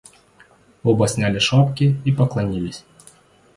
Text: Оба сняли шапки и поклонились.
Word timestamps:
Оба 0.83 1.07
сняли 1.07 1.37
шапки 1.37 1.95
и 2.05 2.11
поклонились. 2.11 2.85